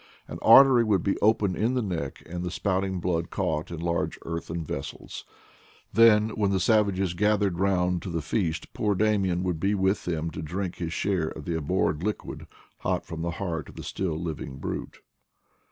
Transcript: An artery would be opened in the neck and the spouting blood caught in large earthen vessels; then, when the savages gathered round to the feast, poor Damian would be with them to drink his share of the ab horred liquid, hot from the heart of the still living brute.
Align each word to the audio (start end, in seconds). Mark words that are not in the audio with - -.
An 0.27 0.39
artery 0.41 0.83
would 0.83 1.03
be 1.03 1.19
opened 1.19 1.55
in 1.57 1.75
the 1.75 1.81
neck 1.83 2.23
and 2.25 2.41
the 2.41 2.49
spouting 2.49 2.99
blood 2.99 3.29
caught 3.29 3.69
in 3.69 3.79
large 3.81 4.17
earthen 4.25 4.63
vessels; 4.65 5.25
then, 5.93 6.29
when 6.29 6.49
the 6.49 6.59
savages 6.59 7.13
gathered 7.13 7.59
round 7.59 8.01
to 8.01 8.09
the 8.09 8.23
feast, 8.23 8.73
poor 8.73 8.95
Damian 8.95 9.43
would 9.43 9.59
be 9.59 9.75
with 9.75 10.05
them 10.05 10.31
to 10.31 10.41
drink 10.41 10.77
his 10.77 10.91
share 10.91 11.27
of 11.27 11.45
the 11.45 11.55
ab 11.55 11.67
horred 11.67 12.01
liquid, 12.01 12.47
hot 12.79 13.05
from 13.05 13.21
the 13.21 13.29
heart 13.37 13.69
of 13.69 13.75
the 13.75 13.83
still 13.83 14.17
living 14.19 14.55
brute. 14.57 15.01